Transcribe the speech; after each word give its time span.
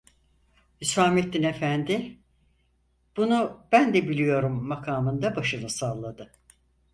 Hüsamettin 0.81 1.43
efendi 1.43 2.17
"Bunu 3.17 3.63
ben 3.71 3.93
de 3.93 4.09
biliyorum!" 4.09 4.67
makamında 4.67 5.35
başını 5.35 5.69
salladı. 5.69 6.31